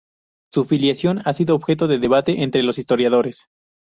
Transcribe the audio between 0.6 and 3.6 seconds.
filiación ha sido objeto de debate entre los historiadores.